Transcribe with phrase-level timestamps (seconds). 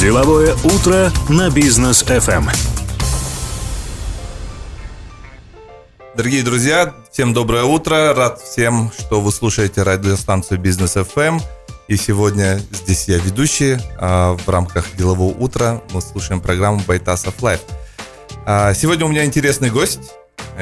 [0.00, 2.48] Деловое утро на Бизнес FM.
[6.16, 8.14] Дорогие друзья, всем доброе утро.
[8.14, 11.42] Рад всем, что вы слушаете радиостанцию Бизнес FM.
[11.88, 13.78] И сегодня здесь я ведущий.
[13.98, 17.60] А в рамках делового утра мы слушаем программу Байтасов Live.
[18.46, 20.12] А сегодня у меня интересный гость.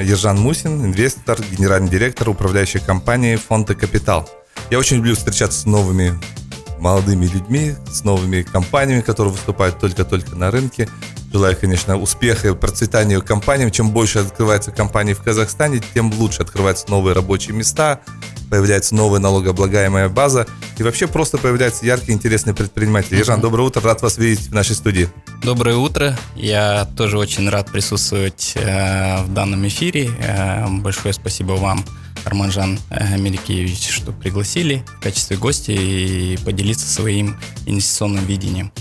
[0.01, 4.27] Ержан Мусин, инвестор, генеральный директор управляющей компании Fonte Capital.
[4.71, 6.19] Я очень люблю встречаться с новыми
[6.79, 10.89] молодыми людьми, с новыми компаниями, которые выступают только-только на рынке.
[11.33, 13.71] Желаю, конечно, успеха и процветания компаниям.
[13.71, 18.01] Чем больше открывается компаний в Казахстане, тем лучше открываются новые рабочие места,
[18.49, 20.47] появляется новая налогооблагаемая база
[20.79, 23.19] и вообще просто появляются яркие, интересные предприниматели.
[23.19, 25.09] Ежан, доброе утро, рад вас видеть в нашей студии.
[25.43, 30.11] Доброе утро, я тоже очень рад присутствовать э, в данном эфире.
[30.21, 31.85] Э, большое спасибо вам
[32.27, 38.73] Арманжан э, Меликевич, что пригласили в качестве гостя и поделиться своим инвестиционным видением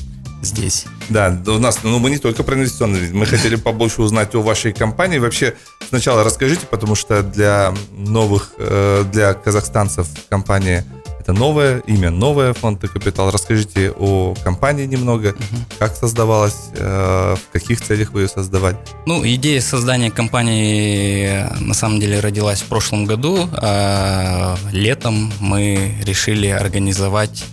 [0.42, 0.86] здесь.
[1.10, 4.74] Да, у нас, ну мы не только про инвестиционный, мы хотели побольше узнать о вашей
[4.74, 5.20] компании.
[5.20, 5.54] Вообще,
[5.90, 10.86] сначала расскажите, потому что для новых, э, для казахстанцев компания
[11.26, 13.32] это новое имя, новое фонд и капитал.
[13.32, 15.58] Расскажите о компании немного, угу.
[15.80, 18.78] как создавалась, э, в каких целях вы ее создавали.
[19.08, 23.50] Ну, идея создания компании на самом деле родилась в прошлом году.
[23.54, 27.44] А летом мы решили организовать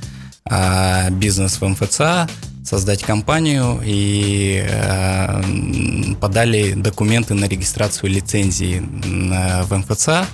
[0.44, 2.28] а, бизнес в МФЦА,
[2.64, 5.42] создать компанию и э,
[6.20, 8.82] подали документы на регистрацию лицензии
[9.64, 10.26] в МФЦА.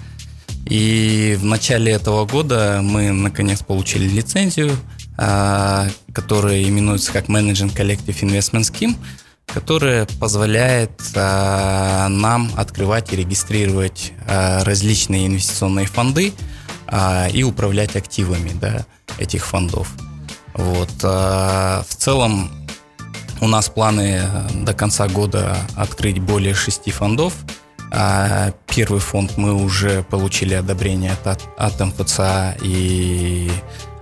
[0.68, 4.76] И в начале этого года мы наконец получили лицензию,
[5.16, 8.94] а, которая именуется как Managing Collective Investment Scheme,
[9.46, 16.32] которая позволяет а, нам открывать и регистрировать а, различные инвестиционные фонды
[17.34, 18.86] и управлять активами да,
[19.18, 19.92] этих фондов.
[20.54, 20.90] Вот.
[21.02, 22.50] В целом
[23.42, 24.22] у нас планы
[24.54, 27.34] до конца года открыть более шести фондов–
[27.90, 33.50] а первый фонд мы уже получили одобрение от, от МФЦА, и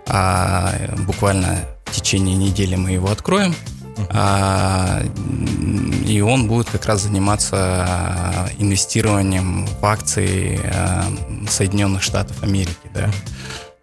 [0.07, 0.73] а,
[1.07, 3.55] буквально в течение недели мы его откроем.
[4.11, 5.03] А,
[6.07, 11.05] и он будет как раз заниматься инвестированием в акции а,
[11.49, 12.77] Соединенных Штатов Америки.
[12.93, 13.11] Да.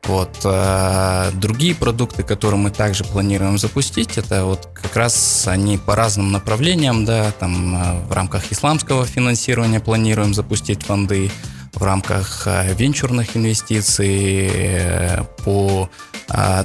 [0.05, 0.41] Вот.
[0.43, 6.31] А другие продукты, которые мы также планируем запустить, это вот как раз они по разным
[6.31, 11.31] направлениям, да, там а, в рамках исламского финансирования планируем запустить фонды,
[11.73, 15.89] в рамках а, венчурных инвестиций, э, по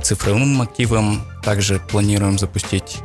[0.02, 2.98] цифровым активам также планируем запустить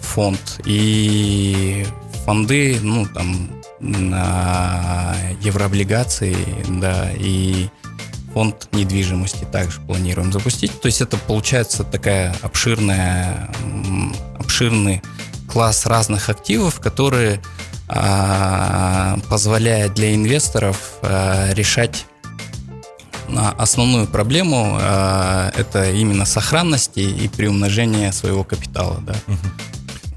[0.00, 0.60] фонд.
[0.64, 1.86] И
[2.24, 6.36] фонды, ну, там, на еврооблигации,
[6.80, 7.68] да, и
[8.38, 10.80] фонд недвижимости также планируем запустить.
[10.80, 13.50] То есть это получается такая обширная,
[14.38, 15.02] обширный
[15.50, 17.42] класс разных активов, которые
[17.88, 22.06] а, позволяют для инвесторов а, решать
[23.56, 28.98] основную проблему а, это именно сохранности и приумножение своего капитала.
[29.00, 29.16] Да.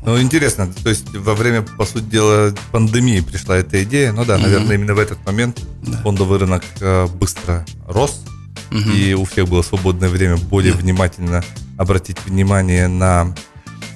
[0.03, 4.11] Ну, интересно, то есть во время, по сути дела, пандемии пришла эта идея.
[4.11, 4.43] Ну да, угу.
[4.43, 5.97] наверное, именно в этот момент да.
[5.99, 8.23] фондовый рынок э, быстро рос,
[8.71, 8.79] угу.
[8.79, 10.79] и у всех было свободное время более да.
[10.79, 11.43] внимательно
[11.77, 13.35] обратить внимание на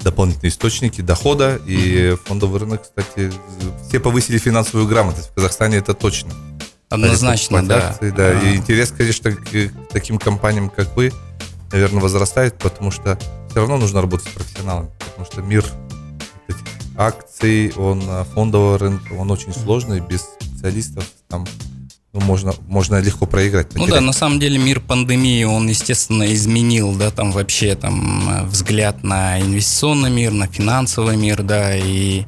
[0.04, 1.60] дополнительные источники дохода.
[1.66, 2.22] И угу.
[2.26, 3.32] фондовый рынок, кстати,
[3.88, 5.30] все повысили финансовую грамотность.
[5.32, 6.32] В Казахстане это точно.
[6.90, 7.90] Однозначно, да.
[7.90, 8.28] Акции, да.
[8.28, 8.46] А-а-а.
[8.48, 11.12] И интерес, конечно, к таким компаниям, как вы,
[11.72, 13.18] наверное, возрастает, потому что
[13.50, 15.66] все равно нужно работать с профессионалами, потому что мир
[16.98, 21.46] акций, он э, фондового рынка, он очень сложный, без специалистов там
[22.14, 23.68] ну, можно, можно легко проиграть.
[23.68, 23.88] Потерять.
[23.88, 28.44] Ну да, на самом деле мир пандемии, он, естественно, изменил, да, там вообще там э,
[28.46, 32.24] взгляд на инвестиционный мир, на финансовый мир, да, и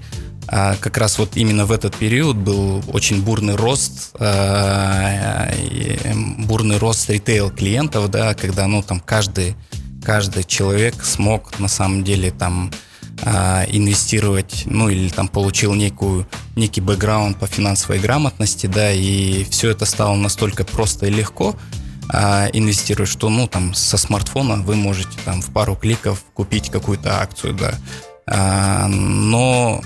[0.49, 5.51] а, как раз вот именно в этот период был очень бурный рост, а,
[6.39, 9.55] бурный рост ритейл клиентов, да, когда, ну, там каждый,
[10.03, 12.71] каждый человек смог на самом деле там
[13.23, 19.71] а, инвестировать, ну или там получил некую, некий бэкграунд по финансовой грамотности, да, и все
[19.71, 21.55] это стало настолько просто и легко
[22.09, 27.21] а, инвестировать, что, ну, там, со смартфона вы можете там в пару кликов купить какую-то
[27.21, 27.73] акцию, да.
[28.29, 29.81] А, но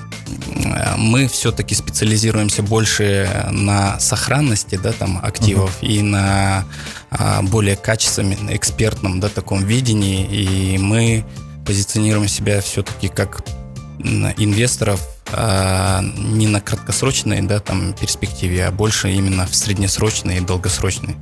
[0.97, 5.87] мы все-таки специализируемся больше на сохранности, да, там, активов uh-huh.
[5.87, 6.65] и на
[7.11, 11.25] а, более качественном, экспертном, да, таком видении, и мы
[11.65, 13.43] позиционируем себя все-таки как
[14.37, 15.01] инвесторов
[15.33, 21.15] а не на краткосрочной да, там, перспективе, а больше именно в среднесрочной и долгосрочной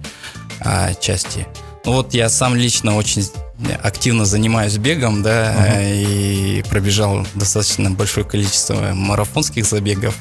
[0.62, 1.45] а, части.
[1.86, 3.24] Ну вот я сам лично очень
[3.83, 6.03] активно занимаюсь бегом, да, uh-huh.
[6.03, 10.15] и пробежал достаточно большое количество марафонских забегов.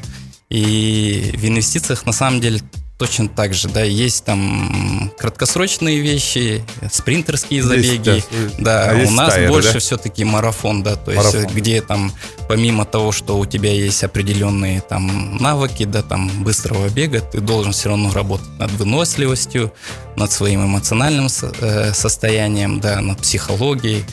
[0.50, 2.60] И в инвестициях на самом деле
[2.98, 8.28] точно так же, да, есть там краткосрочные вещи, спринтерские забеги, есть,
[8.58, 9.78] да, а у нас стайеры, больше да?
[9.78, 11.42] все-таки марафон, да, то марафон.
[11.42, 12.12] есть где там
[12.48, 17.70] помимо того, что у тебя есть определенные там навыки, да, там быстрого бега, ты должен
[17.70, 19.72] все равно работать над выносливостью,
[20.16, 21.28] над своим эмоциональным
[21.60, 24.04] э, состоянием, да, над психологией.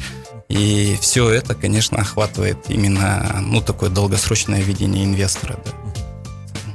[0.48, 5.72] И все это, конечно, охватывает именно, ну, такое долгосрочное видение инвестора, да.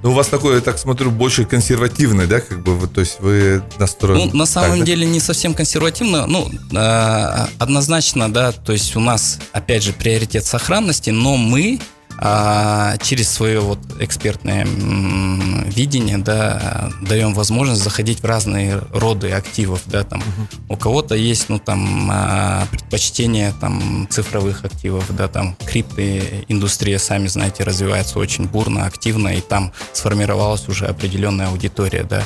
[0.02, 3.62] Ну, у вас такое, я так смотрю, больше консервативный, да, как бы, то есть вы
[3.79, 4.31] настроены...
[4.32, 5.12] Ну, на самом так, деле да?
[5.12, 11.11] не совсем консервативно, ну, э, однозначно, да, то есть у нас, опять же, приоритет сохранности,
[11.11, 11.81] но мы
[12.19, 20.05] а через свое вот экспертное видение, да, даем возможность заходить в разные роды активов, да,
[20.05, 20.21] там.
[20.21, 20.59] Uh-huh.
[20.69, 27.27] у кого-то есть, ну, там, а, предпочтение, там, цифровых активов, да, там, крипты, индустрия, сами
[27.27, 32.23] знаете, развивается очень бурно, активно, и там сформировалась уже определенная аудитория, да,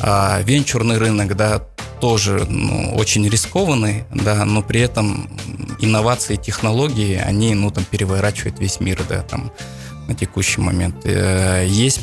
[0.00, 1.62] а венчурный рынок, да,
[2.00, 5.30] тоже ну, очень рискованный, да, но при этом
[5.80, 9.52] инновации, технологии, они, ну, там, переворачивают весь мир, да, там,
[10.08, 10.96] на текущий момент.
[11.04, 12.00] Э, есть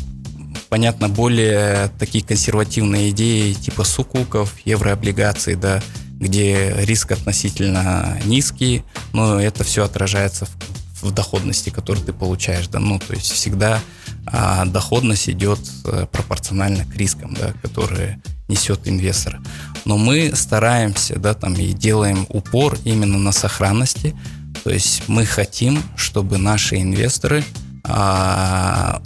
[0.69, 5.81] понятно, более такие консервативные идеи типа сукуков, еврооблигаций, да,
[6.19, 8.83] где риск относительно низкий,
[9.13, 13.81] но это все отражается в, в доходности, которую ты получаешь, да, ну, то есть всегда
[14.25, 19.39] а, доходность идет э, пропорционально к рискам, да, которые несет инвестор.
[19.85, 24.15] Но мы стараемся, да, там и делаем упор именно на сохранности.
[24.63, 27.43] То есть мы хотим, чтобы наши инвесторы
[27.83, 29.01] а,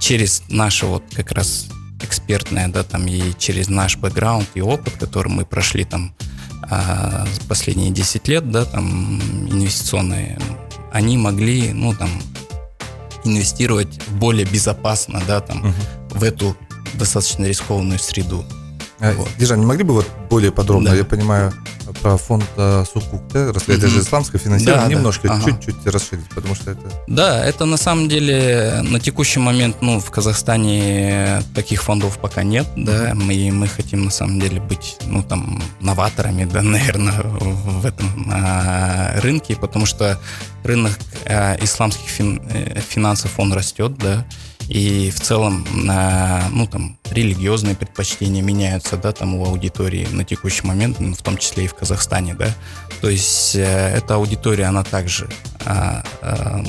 [0.00, 1.68] через наше вот как раз
[2.02, 6.14] экспертное, да, там и через наш бэкграунд и опыт, который мы прошли там
[6.62, 9.20] а, последние 10 лет, да, там
[9.50, 10.38] инвестиционные,
[10.92, 12.10] они могли, ну, там,
[13.24, 15.74] инвестировать более безопасно, да, там, угу.
[16.10, 16.56] в эту
[16.94, 18.44] достаточно рискованную среду.
[19.00, 19.28] А, вот.
[19.38, 20.96] Дижан, не могли бы вот более подробно, да.
[20.96, 21.52] я понимаю,
[22.02, 22.44] про фонд
[22.92, 25.40] Сукук, да, рассказать, это же исламское финансирование, да, немножко, да.
[25.44, 25.90] чуть-чуть ага.
[25.90, 26.82] расширить, потому что это...
[27.06, 32.66] Да, это на самом деле на текущий момент, ну, в Казахстане таких фондов пока нет,
[32.76, 38.30] да, мы, мы хотим на самом деле быть, ну, там, новаторами, да, наверное, в этом
[38.32, 40.18] а, рынке, потому что
[40.62, 44.26] рынок а, исламских фин, э, финансов, он растет, да,
[44.70, 51.00] и в целом, ну, там, религиозные предпочтения меняются, да, там у аудитории на текущий момент,
[51.00, 52.54] в том числе и в Казахстане, да.
[53.00, 55.28] То есть э, эта аудитория, она также
[55.64, 56.62] а, а,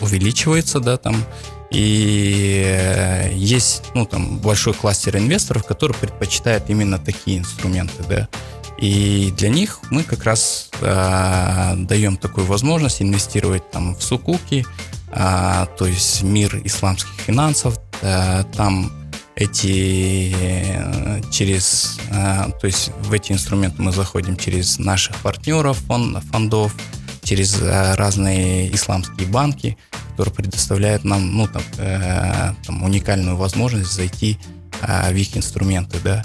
[0.00, 1.24] увеличивается, да, там,
[1.70, 8.28] и э, есть, ну, там, большой кластер инвесторов, которые предпочитают именно такие инструменты, да.
[8.78, 14.64] И для них мы как раз э, даем такую возможность инвестировать там в сукуки,
[15.10, 18.92] а, то есть мир исламских финансов, а, там
[19.34, 26.20] эти э, через, а, то есть в эти инструменты мы заходим через наших партнеров фон,
[26.32, 26.74] фондов,
[27.22, 29.76] через а, разные исламские банки,
[30.10, 34.38] которые предоставляют нам, ну, там, э, там уникальную возможность зайти
[34.82, 36.24] а, в их инструменты, да.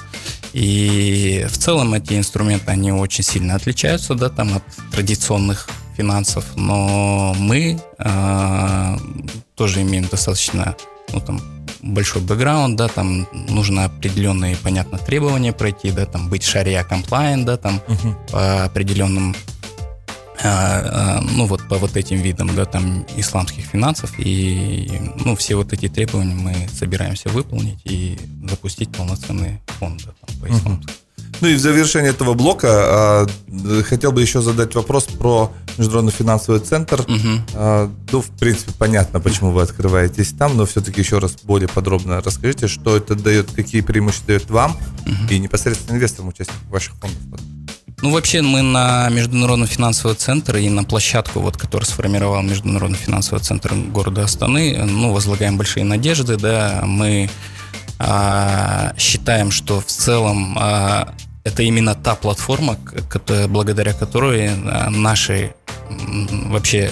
[0.53, 5.67] И в целом эти инструменты, они очень сильно отличаются, да, там от традиционных
[5.97, 8.97] финансов, но мы э,
[9.55, 10.75] тоже имеем достаточно
[11.11, 11.41] ну, там,
[11.81, 17.57] большой бэкграунд, да, там нужно определенные, понятно, требования пройти, да, там быть шария комплайент, да,
[17.57, 18.31] там uh-huh.
[18.31, 19.35] по определенным
[20.43, 24.91] ну вот по вот этим видам, да, там исламских финансов и
[25.23, 28.17] ну все вот эти требования мы собираемся выполнить и
[28.49, 30.45] запустить полноценный фонд да, там, по.
[30.45, 30.89] Uh-huh.
[31.41, 33.27] Ну и в завершение этого блока а,
[33.83, 37.01] хотел бы еще задать вопрос про Международный финансовый центр.
[37.01, 37.41] Угу.
[37.55, 42.21] А, ну, в принципе, понятно, почему вы открываетесь там, но все-таки еще раз более подробно
[42.21, 45.29] расскажите, что это дает, какие преимущества дает вам угу.
[45.29, 47.19] и непосредственно инвесторам, участникам ваших фондов.
[48.03, 53.39] Ну, вообще, мы на Международный финансовый центр и на площадку, вот, которую сформировал Международный финансовый
[53.39, 57.29] центр города Астаны, ну, возлагаем большие надежды, да, мы
[57.99, 61.13] а, считаем, что в целом а,
[61.45, 62.77] это именно та платформа,
[63.47, 65.53] благодаря которой а, наши
[65.89, 66.91] вообще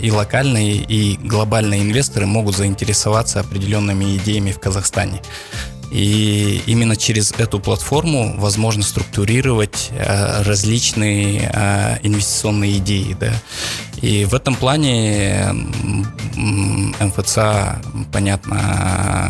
[0.00, 5.20] и локальные, и глобальные инвесторы могут заинтересоваться определенными идеями в Казахстане.
[5.90, 9.90] И именно через эту платформу возможно структурировать
[10.40, 11.50] различные
[12.02, 13.16] инвестиционные идеи.
[13.18, 13.32] Да.
[14.02, 15.48] И в этом плане
[17.00, 17.38] МФЦ,
[18.12, 19.24] понятно,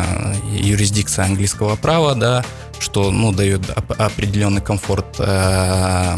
[0.52, 2.44] юрисдикция английского права, да,
[2.78, 3.62] что ну, дает
[3.98, 6.16] определенный комфорт э,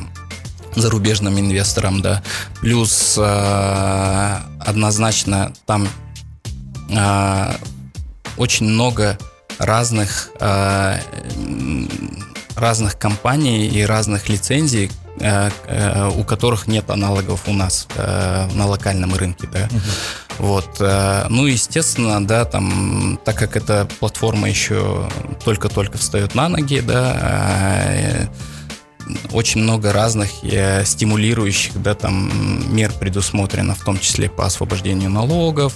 [0.75, 2.23] зарубежным инвесторам, да.
[2.61, 5.89] Плюс э, однозначно там
[6.91, 7.53] э,
[8.37, 9.19] очень много
[9.61, 10.99] разных э,
[12.61, 18.67] разных компаний и разных лицензий, э, э, у которых нет аналогов у нас э, на
[18.67, 19.69] локальном рынке, да.
[20.39, 20.81] Вот,
[21.29, 25.07] ну естественно, да, там, так как эта платформа еще
[25.45, 28.31] только-только встает на ноги, да.
[29.33, 30.31] Очень много разных
[30.85, 35.75] стимулирующих да, там, мер предусмотрено, в том числе по освобождению налогов,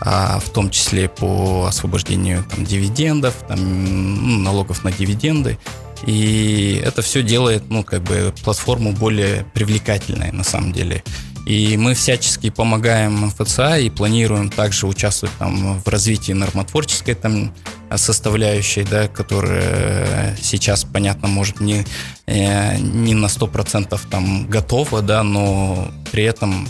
[0.00, 5.58] а, в том числе по освобождению там, дивидендов, там, ну, налогов на дивиденды.
[6.04, 11.02] И это все делает, ну, как бы платформу более привлекательной на самом деле.
[11.46, 17.54] И мы всячески помогаем МФЦА и планируем также участвовать там в развитии нормотворческой там
[17.94, 21.86] составляющей, да, которая сейчас, понятно, может не,
[22.26, 26.66] э, не на 100% там готова, да, но при этом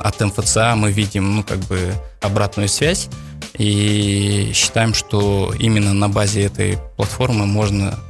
[0.00, 3.08] от МФЦА мы видим, ну, как бы обратную связь.
[3.56, 8.00] И считаем, что именно на базе этой платформы можно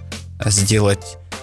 [0.47, 1.42] сделать Э,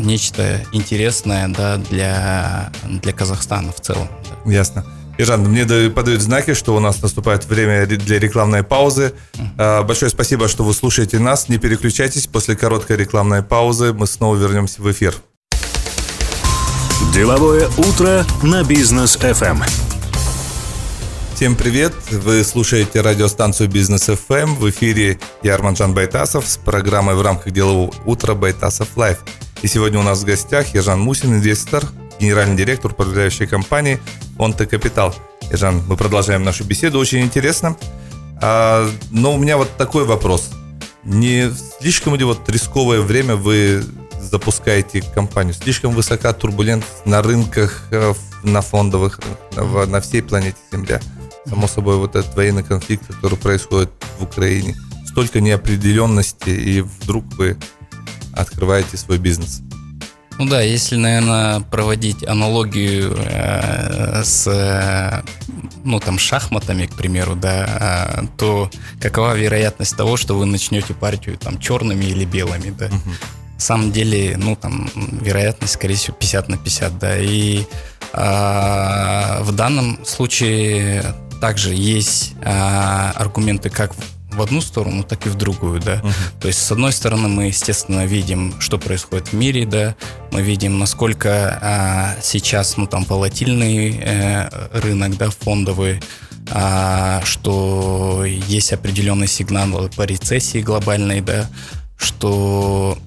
[0.00, 4.08] нечто интересное да, для, для Казахстана в целом.
[4.44, 4.84] Ясно.
[5.16, 9.14] Ержан, мне подают знаки, что у нас наступает время для рекламной паузы.
[9.34, 9.84] Uh-huh.
[9.84, 11.48] Большое спасибо, что вы слушаете нас.
[11.48, 12.26] Не переключайтесь.
[12.26, 15.14] После короткой рекламной паузы мы снова вернемся в эфир.
[17.12, 19.62] Деловое утро на Бизнес FM.
[21.34, 21.92] Всем привет!
[22.10, 24.54] Вы слушаете радиостанцию Бизнес FM.
[24.54, 29.18] В эфире я Арманжан Байтасов с программой в рамках делового утра Байтасов Live.
[29.64, 31.86] И сегодня у нас в гостях Ежан Мусин, инвестор,
[32.20, 33.98] генеральный директор управляющей компании
[34.38, 35.14] Онте Капитал.
[35.50, 37.74] Ежан, мы продолжаем нашу беседу, очень интересно.
[38.42, 40.50] А, но у меня вот такой вопрос.
[41.02, 43.82] Не слишком ли вот рисковое время вы
[44.20, 45.54] запускаете компанию?
[45.54, 49.18] Слишком высока турбулентность на рынках, э, на фондовых,
[49.56, 51.00] на, на всей планете Земля?
[51.48, 54.76] Само собой, вот этот военный конфликт, который происходит в Украине.
[55.06, 57.56] Столько неопределенности, и вдруг вы
[58.36, 59.62] открываете свой бизнес?
[60.38, 65.22] Ну да, если, наверное, проводить аналогию э, с,
[65.84, 71.38] ну там, шахматами, к примеру, да, э, то какова вероятность того, что вы начнете партию
[71.38, 72.86] там черными или белыми, да?
[72.86, 73.10] Угу.
[73.54, 77.64] На самом деле, ну там, вероятность, скорее всего, 50 на 50, да, и
[78.12, 81.04] э, в данном случае
[81.40, 83.92] также есть э, аргументы как
[84.34, 85.94] в одну сторону, так и в другую, да.
[85.96, 86.12] Uh-huh.
[86.40, 89.94] То есть, с одной стороны, мы, естественно, видим, что происходит в мире, да,
[90.30, 96.00] мы видим, насколько а, сейчас, ну, там, волатильный э, рынок, да, фондовый,
[96.50, 101.48] а, что есть определенный сигнал по рецессии глобальной, да,
[101.96, 102.98] что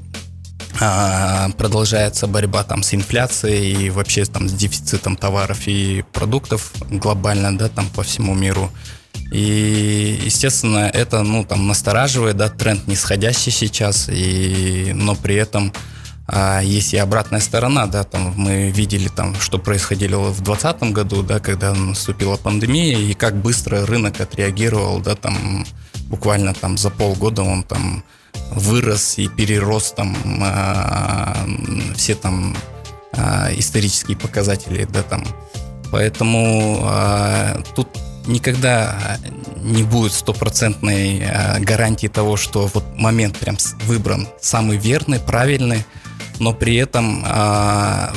[0.79, 7.57] а, продолжается борьба там с инфляцией и вообще там с дефицитом товаров и продуктов глобально,
[7.57, 8.72] да, там по всему миру.
[9.31, 15.74] И, естественно, это, ну, там, настораживает, да, тренд нисходящий сейчас, и, но при этом
[16.27, 21.24] а, есть и обратная сторона, да, там мы видели там, что происходило в 2020 году,
[21.24, 25.65] да, когда наступила пандемия, и как быстро рынок отреагировал, да, там
[26.10, 28.03] буквально там за полгода он там
[28.51, 31.36] вырос и перерос там а,
[31.96, 32.55] все там
[33.13, 35.24] а, исторические показатели, да, там.
[35.91, 37.88] Поэтому а, тут
[38.27, 39.17] никогда
[39.62, 45.86] не будет стопроцентной э, гарантии того, что вот момент прям выбран самый верный, правильный,
[46.39, 48.13] но при этом, а,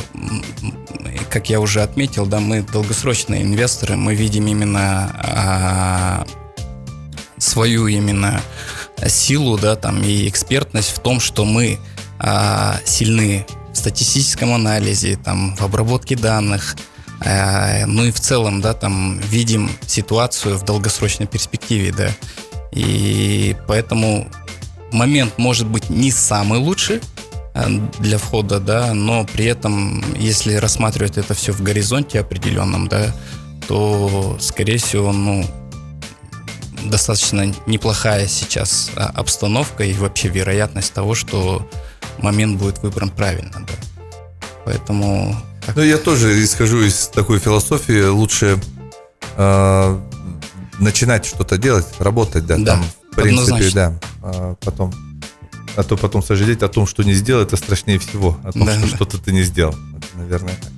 [1.31, 6.27] как я уже отметил, да, мы долгосрочные инвесторы, мы видим именно а,
[7.39, 8.41] свою именно
[9.07, 11.79] силу, да, там и экспертность в том, что мы
[12.19, 16.77] а, сильны в статистическом анализе, там, в обработке данных,
[17.21, 22.11] Э, ну и в целом, да, там видим ситуацию в долгосрочной перспективе, да.
[22.73, 24.29] И поэтому
[24.93, 27.01] момент может быть не самый лучший
[27.55, 33.15] э, для входа, да, но при этом, если рассматривать это все в горизонте определенном, да,
[33.69, 35.45] то, скорее всего, ну,
[36.85, 41.69] достаточно неплохая сейчас а, обстановка и вообще вероятность того, что
[42.19, 43.75] момент будет выбран правильно, да.
[44.65, 45.37] Поэтому
[45.77, 48.07] ну, я тоже исхожу из такой философии.
[48.07, 48.61] Лучше
[49.37, 50.01] э,
[50.79, 53.75] начинать что-то делать, работать, да, да там, в принципе, однозначно.
[53.75, 54.01] да.
[54.23, 54.95] А потом,
[55.77, 58.39] а то потом сожалеть о том, что не сделал, это страшнее всего.
[58.45, 59.75] О том, да, что что-то ты не сделал.
[59.97, 60.71] Это, наверное, так.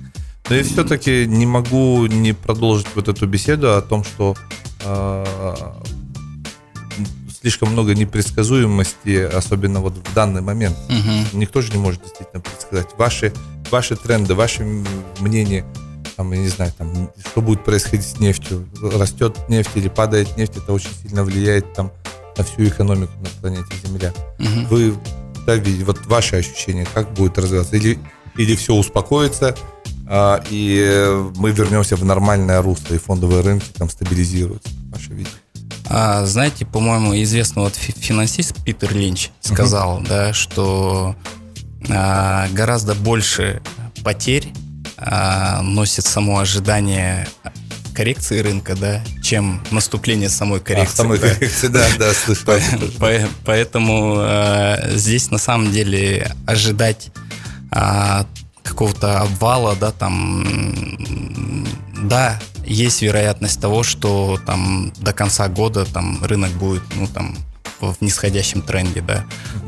[0.49, 4.35] Но я все-таки не могу не продолжить вот эту беседу о том, что
[4.83, 5.25] э,
[7.41, 10.77] слишком много непредсказуемости, особенно вот в данный момент.
[10.89, 11.37] Угу.
[11.37, 12.87] Никто же не может действительно предсказать.
[12.97, 13.33] Ваши
[13.73, 14.63] ваши тренды, ваши
[15.19, 15.65] мнения,
[16.15, 20.57] там, я не знаю, там, что будет происходить с нефтью, растет нефть или падает нефть,
[20.57, 21.91] это очень сильно влияет там
[22.37, 24.13] на всю экономику на планете Земля.
[24.37, 24.67] Мгм.
[24.67, 24.93] Вы
[25.47, 27.75] да, видите, вот ваши ощущения, как будет развиваться?
[27.75, 27.97] Или,
[28.37, 29.55] или все успокоится,
[30.07, 34.69] а, и мы вернемся в нормальное русло, и фондовые рынки там стабилизируются?
[34.91, 35.31] Ваше видение.
[35.89, 41.15] А, знаете, по-моему, известный вот фи- финансист Питер Линч сказал, да, что
[41.87, 43.61] гораздо больше
[44.03, 44.51] потерь
[44.97, 47.27] а, носит само ожидание
[47.93, 50.93] коррекции рынка, да, чем наступление самой коррекции.
[50.93, 51.29] А, самой да.
[51.29, 52.11] коррекции, да, да,
[52.99, 57.11] по- Поэтому э, здесь на самом деле ожидать
[57.71, 58.25] а,
[58.63, 61.67] какого-то обвала, да, там,
[62.03, 67.37] да, есть вероятность того, что там до конца года там рынок будет, ну, там,
[67.79, 69.25] в нисходящем тренде, да.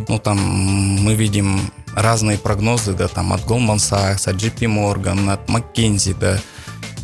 [0.08, 5.48] Ну, там мы видим разные прогнозы, да, там от Goldman Sachs, от JP Morgan, от
[5.50, 6.40] McKinsey, да.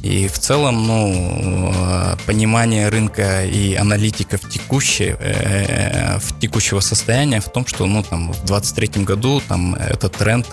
[0.03, 7.49] И в целом, ну, э, понимание рынка и аналитиков текущей, э, в текущего состояния в
[7.49, 10.47] том, что, ну, там, в 23 году там этот тренд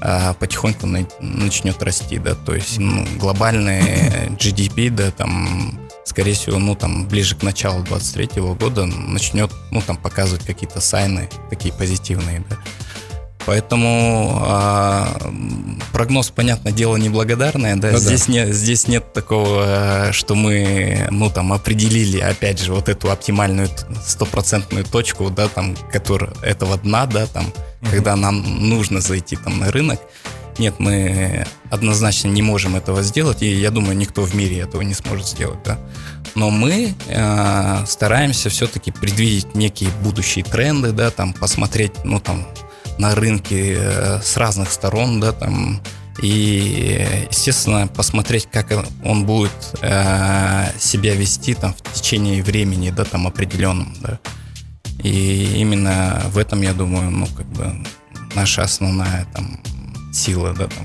[0.00, 3.82] э, потихоньку на- начнет расти, да, то есть, ну, глобальный
[4.38, 9.96] GDP, да, там, скорее всего, ну, там, ближе к началу 23 года начнет, ну, там,
[9.96, 12.56] показывать какие-то сайны такие позитивные, да.
[13.48, 15.08] Поэтому а,
[15.90, 17.92] прогноз, понятное дело, неблагодарное, да.
[17.92, 17.98] Ну да.
[17.98, 23.70] здесь, не, здесь нет такого, что мы, ну, там, определили, опять же, вот эту оптимальную
[24.04, 27.46] стопроцентную точку, да, там, которая, этого дна, да, там,
[27.90, 29.98] когда нам нужно зайти там на рынок.
[30.58, 34.92] Нет, мы однозначно не можем этого сделать, и я думаю, никто в мире этого не
[34.92, 35.78] сможет сделать, да.
[36.34, 42.46] Но мы э, стараемся все-таки предвидеть некие будущие тренды, да, там посмотреть, ну там
[42.98, 45.80] на рынке э, с разных сторон, да, там
[46.20, 48.72] и, естественно, посмотреть, как
[49.04, 54.18] он будет э, себя вести там в течение времени, да, там определенном, да.
[55.02, 57.72] И именно в этом, я думаю, ну, как бы
[58.34, 59.60] наша основная там
[60.12, 60.84] сила, да, там.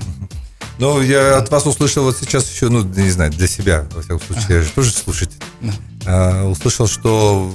[0.78, 4.20] Ну, я от вас услышал вот сейчас еще, ну, не знаю, для себя, во всяком
[4.20, 5.40] случае, я же тоже слушатель.
[5.60, 5.72] Да.
[6.06, 7.52] А, услышал, что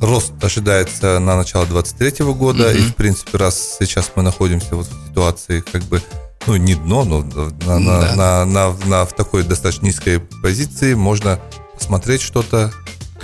[0.00, 2.76] рост ожидается на начало 23 года, Мгм.
[2.78, 6.02] и, в принципе, раз сейчас мы находимся вот в ситуации, как бы,
[6.46, 7.22] ну, не дно, но
[7.66, 8.14] на, на- Да.
[8.16, 11.40] на- на- на- в такой достаточно низкой позиции можно
[11.78, 12.72] посмотреть что-то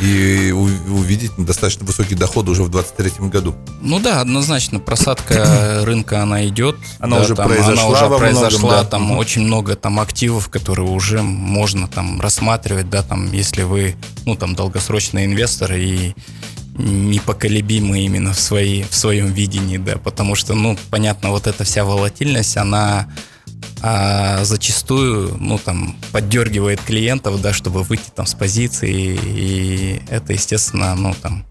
[0.01, 3.55] и увидеть достаточно высокий доход уже в 23 году.
[3.83, 6.77] Ну да, однозначно, просадка рынка, она идет.
[7.01, 8.85] Она Да, уже там, произошла Она уже во многом, произошла, да.
[8.85, 9.19] там Мгм.
[9.19, 14.55] очень много там активов, которые уже можно там рассматривать, да, там, если вы, ну, там,
[14.55, 16.15] долгосрочный инвестор и
[16.81, 21.85] непоколебимый именно в, своей, в своем видении, да, потому что, ну, понятно, вот эта вся
[21.85, 23.09] волатильность, она
[23.83, 30.95] а, зачастую, ну, там, поддергивает клиентов, да, чтобы выйти там с позиции, и это, естественно,
[30.95, 31.45] ну, там,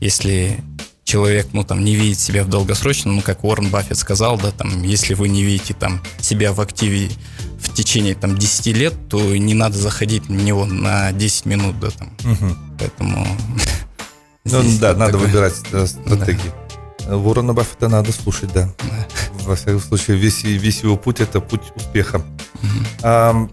[0.00, 0.58] если
[1.04, 4.82] человек, ну, там, не видит себя в долгосрочном, ну, как Уоррен Баффет сказал, да, там,
[4.82, 7.10] если вы не видите там себя в активе
[7.60, 11.90] в течение там 10 лет, то не надо заходить в него на 10 минут, да,
[11.90, 12.16] там,
[12.78, 13.26] поэтому...
[14.44, 16.52] Ну, да, надо такой- выбирать э, стратегии.
[17.06, 18.68] Ворона Баффета надо слушать, да.
[18.78, 19.06] Да.
[19.44, 22.18] Во всяком случае, весь, весь его путь– это путь успеха.
[22.62, 22.86] Мгм.
[23.02, 23.52] Ам,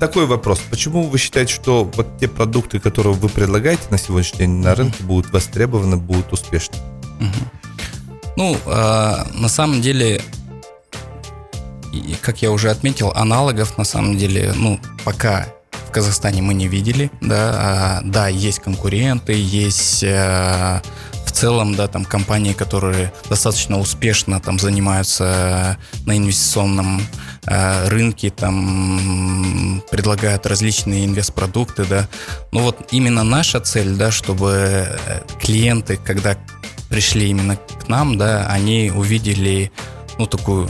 [0.00, 0.60] такой вопрос.
[0.70, 5.02] Почему вы считаете, что вот те продукты, которые вы предлагаете на сегодняшний день на рынке,
[5.02, 6.76] будут востребованы, будут успешны?
[7.20, 7.50] Мгм.
[8.36, 10.20] Ну, а, на самом деле,
[12.20, 15.46] как я уже отметил, аналогов на самом деле, ну, пока
[15.96, 20.82] Казахстане мы не видели, да, А, да, есть конкуренты, есть э,
[21.24, 27.00] в целом, да, там компании, которые достаточно успешно там занимаются на инвестиционном
[27.46, 32.08] э, рынке, там предлагают различные инвестпродукты, да.
[32.52, 36.36] Ну вот именно наша цель, да, чтобы э, клиенты, когда
[36.90, 39.72] пришли именно к нам, да, они увидели,
[40.18, 40.68] ну, такую,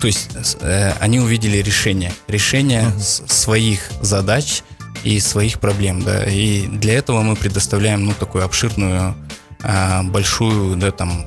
[0.00, 0.28] то есть
[0.60, 4.62] э, они увидели решение, решение с- своих задач
[5.04, 9.14] и своих проблем, да, и для этого мы предоставляем, ну, такую обширную,
[9.62, 11.26] а, большую, да, там,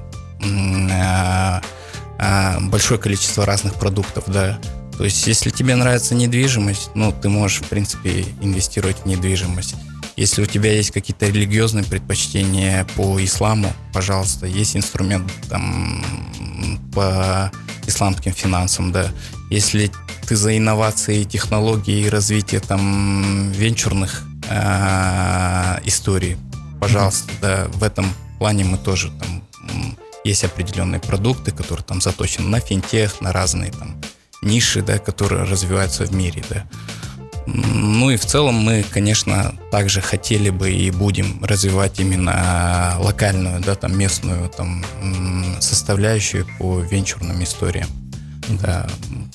[0.91, 1.61] а,
[2.17, 4.59] а, большое количество разных продуктов, да,
[4.97, 9.75] то есть, если тебе нравится недвижимость, ну, ты можешь, в принципе, инвестировать в недвижимость.
[10.15, 16.03] Если у тебя есть какие-то религиозные предпочтения по исламу, пожалуйста, есть инструмент там
[16.93, 17.51] по
[17.91, 19.11] исламским финансам, да.
[19.49, 19.91] Если
[20.27, 26.37] ты за инновации, технологии и развитие там венчурных а, историй,
[26.79, 29.41] пожалуйста, да, в этом плане мы тоже там
[30.23, 34.01] есть определенные продукты, которые там заточены на финтех, на разные там
[34.41, 36.67] ниши, да, которые развиваются в мире, да.
[37.53, 43.75] Ну и в целом мы, конечно, также хотели бы и будем развивать именно локальную, да,
[43.75, 44.85] там местную там
[45.59, 47.87] составляющую по венчурным историям.
[48.61, 48.87] Да,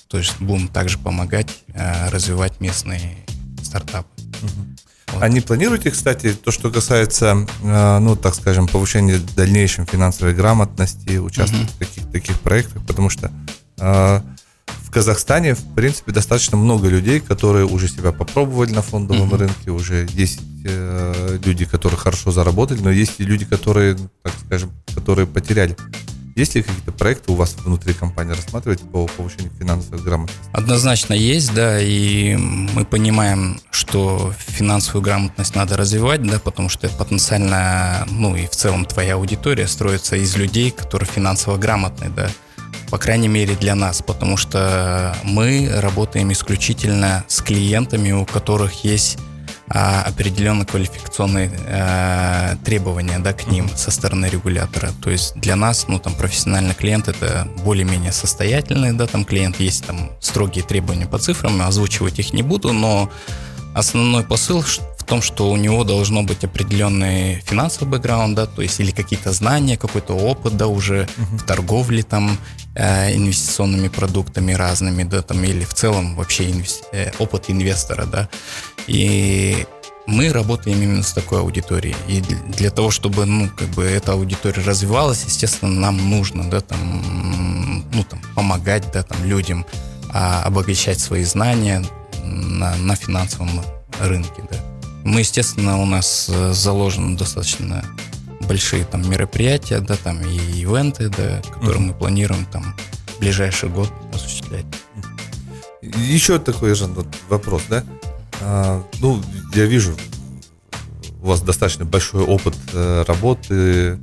[0.08, 3.16] то есть будем также помогать э, развивать местные
[3.62, 4.08] стартапы.
[5.12, 5.22] Вот.
[5.22, 11.18] А не планируете, кстати, то, что касается, э, ну, так скажем, повышения дальнейшей финансовой грамотности,
[11.18, 11.74] участвовать uh-huh.
[11.74, 13.30] в каких-то таких проектах, потому что
[13.78, 14.20] э,
[14.96, 19.36] Казахстане, в принципе, достаточно много людей, которые уже себя попробовали на фондовом mm-hmm.
[19.36, 24.72] рынке, уже есть э, люди, которые хорошо заработали, но есть и люди, которые, так скажем,
[24.94, 25.76] которые потеряли.
[26.34, 30.48] Есть ли какие-то проекты у вас внутри компании рассматривать по повышению финансовой грамотности?
[30.54, 36.96] Однозначно есть, да, и мы понимаем, что финансовую грамотность надо развивать, да, потому что это
[36.96, 42.30] потенциально, ну и в целом твоя аудитория строится из людей, которые финансово грамотны, да
[42.90, 49.18] по крайней мере для нас, потому что мы работаем исключительно с клиентами, у которых есть
[49.68, 54.92] а, определенные квалификационные а, требования да, к ним со стороны регулятора.
[55.02, 59.84] То есть для нас, ну, там, профессиональный клиент это более-менее состоятельный, да, там клиент есть
[59.84, 63.10] там строгие требования по цифрам, озвучивать их не буду, но
[63.74, 64.62] основной посыл
[65.06, 69.76] том, что у него должно быть определенный финансовый бэкграунд, да, то есть или какие-то знания,
[69.76, 71.38] какой-то опыт, да, уже uh-huh.
[71.38, 72.36] в торговле там
[72.74, 78.28] э, инвестиционными продуктами разными, да, там или в целом вообще инвести- э, опыт инвестора, да.
[78.86, 79.66] И
[80.06, 81.96] мы работаем именно с такой аудиторией.
[82.08, 87.84] И для того, чтобы, ну, как бы эта аудитория развивалась, естественно, нам нужно, да, там,
[87.92, 89.66] ну, там, помогать, да, там, людям
[90.10, 91.84] а, обогащать свои знания
[92.22, 93.50] на, на финансовом
[94.00, 94.75] рынке, да.
[95.06, 97.84] Мы, естественно, у нас э, заложены достаточно
[98.48, 101.86] большие там мероприятия, да, там и ивенты, да, которые mm-hmm.
[101.86, 102.74] мы планируем там
[103.14, 104.66] в ближайший год осуществлять.
[105.80, 106.88] Еще такой же
[107.28, 107.84] вопрос, да?
[108.40, 109.22] А, ну,
[109.54, 109.96] я вижу,
[111.22, 113.98] у вас достаточно большой опыт э, работы э,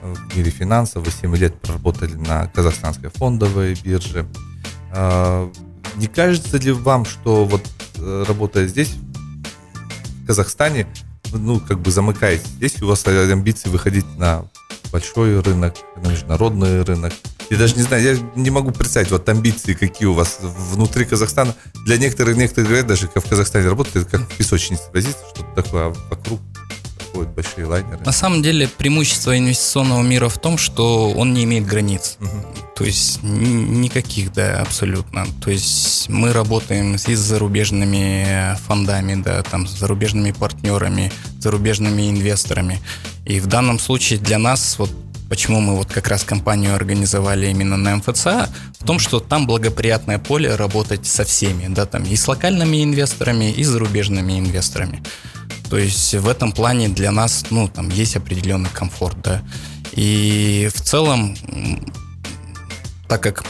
[0.00, 1.04] в мире финансов.
[1.04, 4.26] Вы 7 лет проработали на казахстанской фондовой бирже.
[4.90, 5.48] А,
[5.94, 7.62] не кажется ли вам, что вот
[8.26, 8.96] работая здесь,
[10.28, 10.86] Казахстане,
[11.32, 12.44] ну, как бы замыкаете.
[12.60, 14.44] Есть у вас амбиции выходить на
[14.92, 17.14] большой рынок, на международный рынок?
[17.48, 21.54] Я даже не знаю, я не могу представить вот амбиции, какие у вас внутри Казахстана.
[21.86, 25.86] Для некоторых, некоторые говорят, даже как в Казахстане работает, как в песочнице возиться, что-то такое,
[25.86, 26.40] а вокруг
[27.18, 28.04] проходят большие лайнеры.
[28.04, 32.16] На самом деле преимущество инвестиционного мира в том, что он не имеет границ.
[32.20, 32.28] Угу.
[32.76, 35.26] То есть никаких, да, абсолютно.
[35.42, 42.80] То есть мы работаем и с зарубежными фондами, да, там, с зарубежными партнерами, зарубежными инвесторами.
[43.24, 44.90] И в данном случае для нас вот
[45.28, 50.18] почему мы вот как раз компанию организовали именно на МФЦ, в том, что там благоприятное
[50.18, 55.02] поле работать со всеми, да, там и с локальными инвесторами, и с зарубежными инвесторами.
[55.70, 59.42] То есть в этом плане для нас, ну, там есть определенный комфорт, да.
[59.92, 61.36] И в целом,
[63.06, 63.44] так как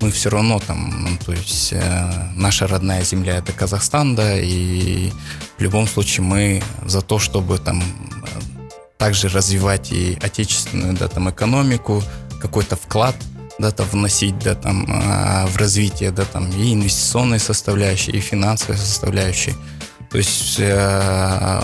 [0.00, 5.10] мы все равно там, ну, то есть э, наша родная земля это Казахстан, да, и
[5.56, 7.82] в любом случае мы за то, чтобы там
[8.98, 12.02] также развивать и отечественную, да, там экономику,
[12.40, 13.16] какой-то вклад,
[13.58, 18.76] да, там вносить, да, там э, в развитие, да, там и инвестиционной составляющей, и финансовой
[18.76, 19.54] составляющей.
[20.10, 21.60] То есть, э,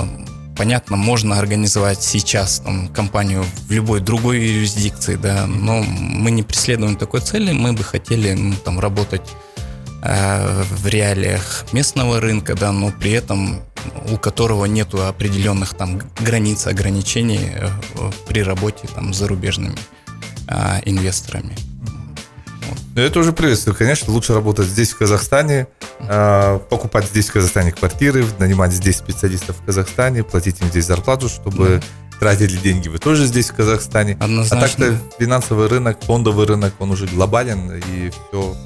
[0.56, 6.96] понятно, можно организовать сейчас там, компанию в любой другой юрисдикции, да, но мы не преследуем
[6.96, 9.22] такой цели, мы бы хотели ну, там, работать
[10.02, 13.60] в реалиях местного рынка, да, но при этом
[14.10, 17.68] у которого нету определенных там границ, ограничений э,
[18.26, 19.76] при работе там с зарубежными
[20.48, 21.56] э, инвесторами.
[22.94, 23.76] Ну, это уже приветствую.
[23.76, 25.68] Конечно, лучше работать здесь, в Казахстане,
[26.00, 31.28] а, покупать здесь, в Казахстане, квартиры, нанимать здесь специалистов в Казахстане, платить им здесь зарплату,
[31.28, 32.18] чтобы да.
[32.18, 34.16] тратили деньги вы тоже здесь, в Казахстане.
[34.20, 34.58] Однозначно.
[34.58, 38.56] А так-то финансовый рынок, фондовый рынок, он уже глобален, и все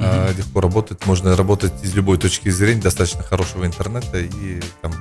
[0.00, 0.38] угу.
[0.38, 1.06] легко работает.
[1.06, 4.92] Можно работать из любой точки зрения, достаточно хорошего интернета и там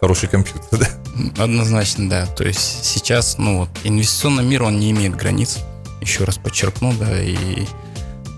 [0.00, 1.42] хороший компьютер, да?
[1.42, 2.26] Однозначно, да.
[2.26, 5.58] То есть сейчас, ну, вот, инвестиционный мир, он не имеет границ.
[6.00, 7.66] Еще раз подчеркну, да, и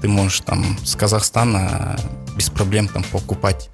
[0.00, 1.98] ты можешь там с Казахстана
[2.36, 3.70] без проблем там покупать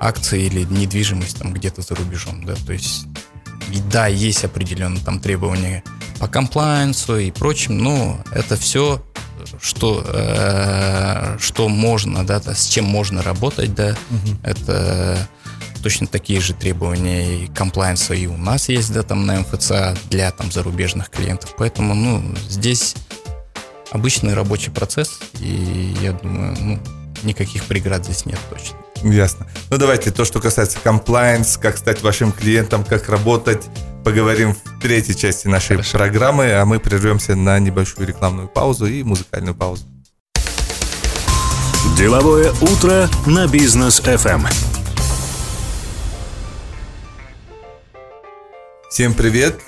[0.00, 3.06] акции или недвижимость там где-то за рубежом, да, то есть
[3.70, 5.82] и да, есть определенные там требования
[6.20, 9.02] по комплайенсу и прочим, но это все
[9.60, 14.36] что э, что можно, да, с чем можно работать, да, угу.
[14.42, 15.28] это
[15.82, 20.30] точно такие же требования и комплайенса и у нас есть, да, там на МФЦ для
[20.30, 21.54] там зарубежных клиентов.
[21.58, 22.94] Поэтому, ну, здесь
[23.90, 28.76] обычный рабочий процесс, и я думаю, ну, никаких преград здесь нет точно.
[29.02, 29.46] Ясно.
[29.70, 33.62] Ну давайте то, что касается compliance, как стать вашим клиентом, как работать,
[34.04, 35.98] поговорим в третьей части нашей Хорошо.
[35.98, 39.84] программы, а мы прервемся на небольшую рекламную паузу и музыкальную паузу.
[41.96, 44.46] Деловое утро на бизнес FM.
[48.90, 49.60] Всем привет!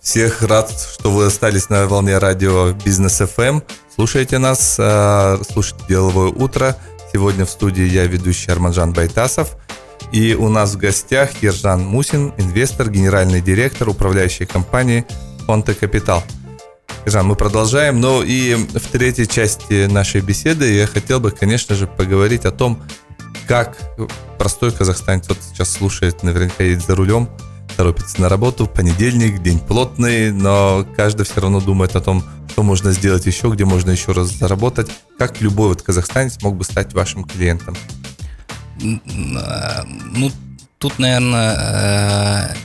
[0.00, 3.62] Всех рад, что вы остались на волне радио Бизнес FM.
[4.00, 6.74] Слушайте нас, а, слушайте Деловое утро.
[7.12, 9.58] Сегодня в студии я ведущий Арманжан Байтасов.
[10.10, 15.04] И у нас в гостях Ержан Мусин, инвестор, генеральный директор управляющей компании
[15.44, 16.24] Фонте Капитал.
[17.04, 18.00] Ержан, мы продолжаем.
[18.00, 22.82] Ну и в третьей части нашей беседы я хотел бы, конечно же, поговорить о том,
[23.46, 23.76] как
[24.38, 27.28] простой казахстанец вот сейчас слушает, наверняка едет за рулем,
[27.76, 32.92] торопится на работу, понедельник, день плотный, но каждый все равно думает о том, что можно
[32.92, 34.90] сделать еще, где можно еще раз заработать.
[35.18, 37.76] Как любой вот казахстанец мог бы стать вашим клиентом?
[38.80, 40.30] Ну,
[40.78, 42.56] тут, наверное,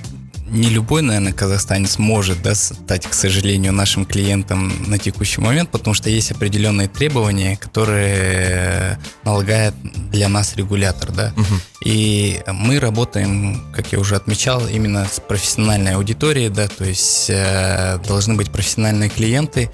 [0.47, 5.93] не любой, наверное, казахстанец может да, стать, к сожалению, нашим клиентом на текущий момент, потому
[5.93, 9.73] что есть определенные требования, которые налагает
[10.12, 11.12] для нас регулятор.
[11.12, 11.34] Да?
[11.36, 11.55] Угу.
[11.86, 17.99] И мы работаем, как я уже отмечал, именно с профессиональной аудиторией, да, то есть э,
[18.08, 19.71] должны быть профессиональные клиенты,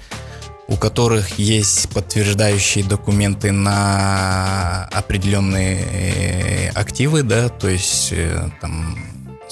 [0.68, 8.96] у которых есть подтверждающие документы на определенные э, активы, да, то есть э, там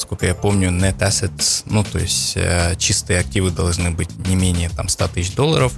[0.01, 4.71] сколько я помню, net assets, ну, то есть э, чистые активы должны быть не менее
[4.71, 5.73] там 100 тысяч долларов,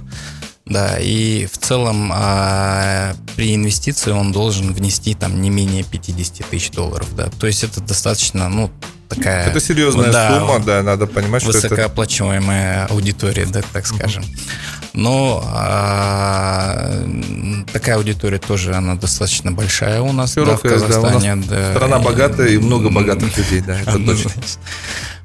[0.65, 6.71] да, и в целом э, при инвестиции он должен внести там не менее 50 тысяч
[6.71, 8.71] долларов, да, то есть это достаточно, ну,
[9.09, 9.47] такая...
[9.47, 11.67] Это серьезная да, сумма, да, надо понимать, что это...
[11.67, 14.23] Высокооплачиваемая аудитория, да, так скажем.
[14.93, 17.03] Но а,
[17.71, 21.35] такая аудитория тоже, она достаточно большая у нас, Широкая, да, в Казахстане.
[21.35, 24.31] Да, да, страна богатая и много богатых людей, да, это точно.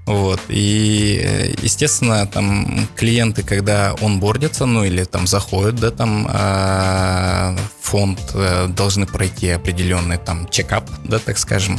[0.08, 0.40] Вот.
[0.48, 8.18] И, естественно, там клиенты, когда он бордятся, ну или там заходят, да, там э, фонд,
[8.32, 11.78] э, должны пройти определенный там чекап, да, так скажем.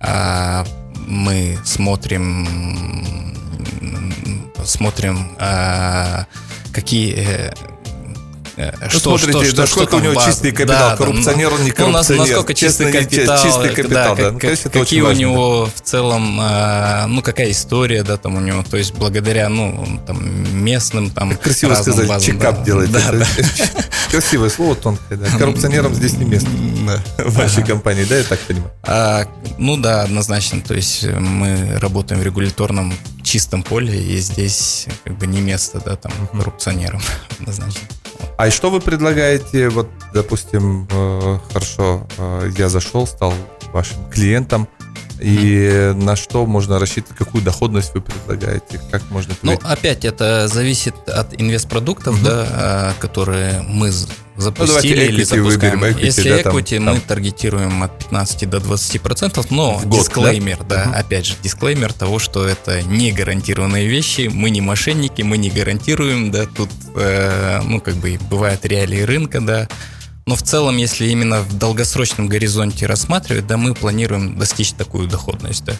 [0.00, 0.64] Э,
[1.06, 3.34] мы смотрим,
[4.64, 6.24] смотрим, э,
[6.72, 7.52] какие
[8.56, 11.70] э, что, смотрите, что, что, насколько что у него чистый капитал, да, коррупционер он не
[11.70, 12.22] коррупционер.
[12.22, 14.38] Ну, насколько чистый капитал, чистый капитал, да, да.
[14.38, 18.62] Как, как, какие у него в целом, э, ну, какая история, да, там у него,
[18.62, 20.18] то есть благодаря, ну, там,
[20.64, 22.64] местным, там, как Красиво сказать, базам, чекап да.
[22.64, 22.90] делать.
[22.90, 23.26] Да, да.
[24.10, 25.26] Красивое слово, тонкое, да.
[25.38, 26.48] Коррупционерам здесь не место
[27.18, 28.72] в вашей компании, да, я так понимаю?
[28.82, 29.26] А,
[29.58, 35.26] ну, да, однозначно, то есть мы работаем в регуляторном чистом поле, и здесь как бы
[35.26, 37.00] не место, да, там, коррупционерам,
[37.38, 37.80] однозначно.
[38.38, 43.32] А что вы предлагаете, вот, допустим, э, хорошо, э, я зашел, стал
[43.72, 44.68] вашим клиентом,
[45.20, 49.34] и на что можно рассчитывать, какую доходность вы предлагаете, как можно...
[49.42, 53.90] Ну, опять это зависит от инвестпродуктов, да, а, которые мы
[54.36, 55.80] запустили ну, или запускаем.
[55.80, 57.00] Выберем, equity, Если да, equity, там, мы там.
[57.00, 60.98] таргетируем от 15 до 20 процентов, но год, дисклеймер, да, да угу.
[60.98, 66.30] опять же, дисклеймер того, что это не гарантированные вещи, мы не мошенники, мы не гарантируем,
[66.30, 69.68] да, тут, э, ну, как бы бывают реалии рынка, да,
[70.28, 75.64] но в целом, если именно в долгосрочном горизонте рассматривать, да, мы планируем достичь такую доходность.
[75.64, 75.74] Да.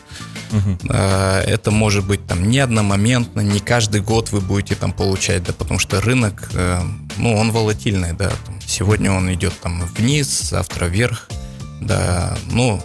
[0.53, 0.93] Угу.
[0.93, 5.81] Это может быть там не одномоментно, не каждый год вы будете там получать, да, потому
[5.81, 6.81] что рынок, э,
[7.17, 8.31] ну, он волатильный, да.
[8.47, 11.29] Там, сегодня он идет там вниз, завтра вверх,
[11.81, 12.39] да.
[12.49, 12.81] Ну,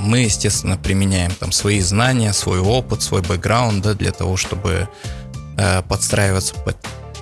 [0.00, 4.86] мы, естественно, применяем там свои знания, свой опыт, свой бэкграунд, да, для того, чтобы
[5.56, 6.76] э, подстраиваться под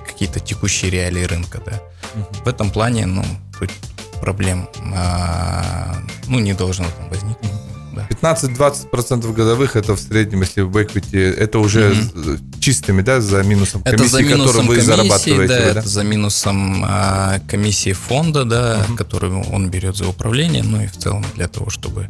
[0.05, 1.81] какие-то текущие реалии рынка, да.
[2.15, 2.43] Угу.
[2.43, 3.23] В этом плане, ну,
[3.67, 7.51] тут проблем а, ну, не должно там возникнуть.
[7.93, 8.07] Да.
[8.33, 12.59] 15-20% годовых это в среднем, если в equity, это уже mm-hmm.
[12.59, 15.47] чистыми, да, за минусом комиссии, это за минусом которым вы комиссии, зарабатываете.
[15.47, 18.95] Да, да, это за минусом а, комиссии фонда, да, mm-hmm.
[18.95, 22.09] которую он берет за управление, ну и в целом для того, чтобы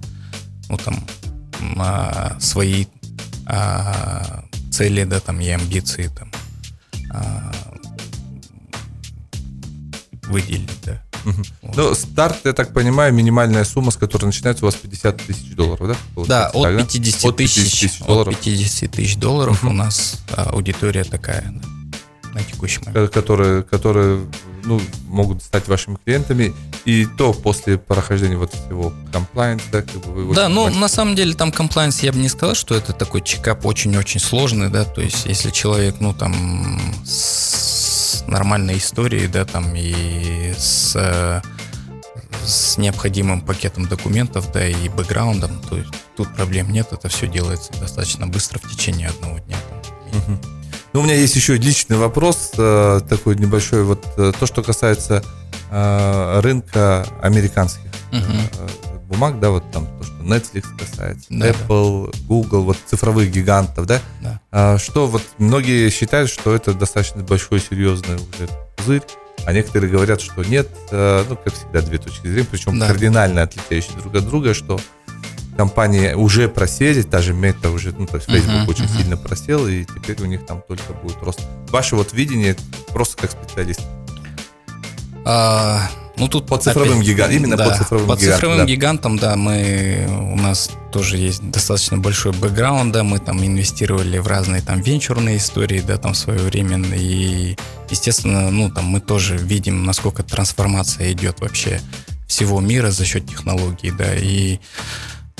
[0.67, 1.05] ну, там,
[1.77, 2.85] а, свои
[3.45, 6.31] а, цели, да, там и амбиции там
[7.11, 7.51] а,
[10.29, 11.01] выделить, да.
[11.61, 11.75] Вот.
[11.75, 15.87] Ну, старт, я так понимаю, минимальная сумма, с которой начинается у вас 50 тысяч долларов,
[15.87, 15.95] да?
[16.15, 17.31] Получается, да, от, так, 50 да?
[17.37, 18.33] Тысяч, от 50 тысяч долларов.
[18.33, 21.53] От 50 тысяч долларов у нас аудитория такая.
[22.33, 23.11] На текущий момент.
[23.11, 24.21] которые, которые
[24.63, 26.53] ну, могут стать вашими клиентами,
[26.85, 31.15] и то после прохождения вот всего compliance, да, как бы вы Да, ну, на самом
[31.15, 35.01] деле, там комплайнс, я бы не сказал, что это такой чекап очень-очень сложный, да, то
[35.01, 37.78] есть, если человек, ну, там, с
[38.29, 41.41] нормальной историей, да, там, и с, э,
[42.45, 47.71] с необходимым пакетом документов, да, и бэкграундом, то есть, тут проблем нет, это все делается
[47.79, 49.57] достаточно быстро в течение одного дня.
[50.91, 55.23] Ну, у меня есть еще личный вопрос, э, такой небольшой, вот э, то, что касается
[55.71, 58.41] рынка американских Мгм.
[59.09, 61.49] Бумаг, да, вот там то, что Netflix касается, Да, да.
[61.51, 64.39] Apple, Google, вот цифровых гигантов, да, Да.
[64.51, 69.01] А, что вот многие считают, что это достаточно большой, серьезный уже пузырь,
[69.45, 72.87] а некоторые говорят, что нет, э, ну, как всегда, две точки зрения, причем Да.
[72.87, 74.79] кардинально отличающие друг от друга, что
[75.57, 78.93] компании уже просели, даже Мета уже, ну, то есть Facebook Мгм, очень мгм.
[78.97, 81.41] сильно просел, и теперь у них там только будет рост.
[81.69, 82.55] Ваше вот видение,
[82.93, 83.81] просто как специалист.
[85.25, 85.89] А,
[86.19, 88.65] ну тут По цифровым гиган- именно по цифровым по гигантам, цифровым да.
[88.65, 94.27] гигантам, да, мы у нас тоже есть достаточно большой бэкграунд, да, мы там инвестировали в
[94.27, 97.55] разные там венчурные истории, да, там в свое время, и
[97.89, 101.81] естественно, ну там мы тоже видим, насколько трансформация идет вообще
[102.27, 104.59] всего мира за счет технологий, да, и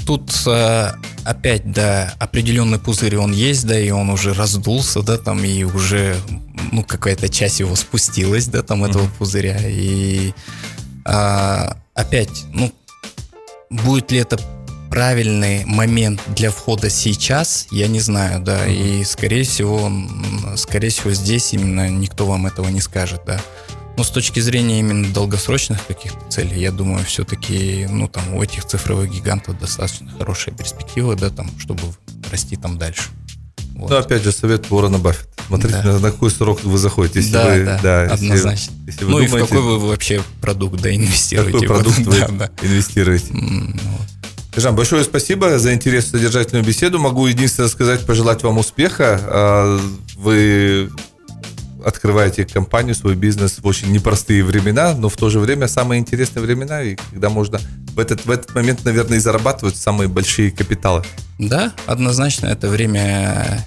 [0.10, 0.91] тут э,
[1.24, 6.17] опять, да, определенный пузырь он есть, да, и он уже раздулся, да, там, и уже,
[6.72, 9.12] ну, какая-то часть его спустилась, да, там, этого Мгм.
[9.19, 10.34] пузыря, и
[11.06, 12.74] а, опять, ну,
[13.69, 14.39] будет ли это
[14.89, 19.91] правильный момент для входа сейчас, я не знаю, да, и скорее всего,
[20.56, 23.39] скорее всего здесь именно никто вам этого не скажет, да.
[24.00, 28.64] Но с точки зрения именно долгосрочных каких-то целей, я думаю, все-таки, ну, там, у этих
[28.64, 31.82] цифровых гигантов достаточно хорошая перспектива, да, там, чтобы
[32.32, 33.10] расти там дальше.
[33.76, 33.90] Вот.
[33.90, 35.28] Ну, опять же, совет Уоррена Баффета.
[35.48, 35.92] Смотрите, Да.
[35.92, 37.20] на, на какой срок вы заходите.
[37.20, 38.74] Если да, вы, да, если- однозначно.
[38.88, 41.52] Если, вы ну и в думаете, какой вы вообще продукт, да, инвестируете.
[41.52, 42.52] какой продукт вы да, да.
[42.62, 43.34] инвестируете.
[43.34, 44.08] Вот.
[44.56, 47.00] Жан, большое спасибо за интересную содержательную беседу.
[47.00, 49.20] Могу единственное сказать, пожелать вам успеха.
[49.24, 49.82] А,
[50.16, 50.90] Вы
[51.84, 56.44] открываете компанию, свой бизнес в очень непростые времена, но в то же время самые интересные
[56.44, 57.60] времена, и когда можно
[57.94, 61.04] в этот, в этот момент, наверное, и зарабатывать самые большие капиталы.
[61.38, 63.65] Да, однозначно, это время...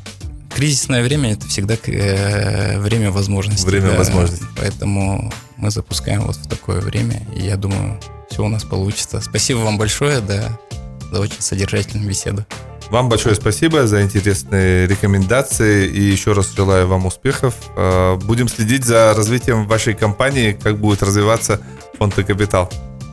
[0.55, 3.66] Кризисное время– это всегда э, время возможностей.
[3.66, 3.96] Время да.
[3.96, 4.44] возможностей.
[4.55, 7.98] Поэтому мы запускаем вот в такое время, и я думаю,
[8.31, 9.22] все у нас получится.
[9.22, 10.59] Спасибо вам большое, да,
[11.12, 12.44] за очень содержательную беседу.
[12.90, 17.55] Вам большое спасибо за интересные рекомендации и еще раз желаю вам успехов.
[17.77, 21.61] А, Будем следить за развитием вашей компании, как будет развиваться
[21.98, 22.70] фонд и капитал.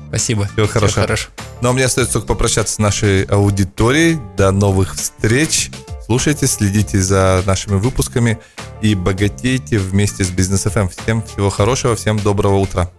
[0.09, 0.49] Спасибо.
[0.53, 1.01] Всего хорошего.
[1.01, 1.29] хорошо.
[1.61, 4.19] Ну а мне остается только попрощаться с нашей аудиторией.
[4.35, 5.71] До новых встреч.
[6.05, 8.39] Слушайте, следите за нашими выпусками
[8.81, 10.89] и богатейте вместе с Бизнес FM.
[10.89, 12.89] Всем всего хорошего, всем доброго утра.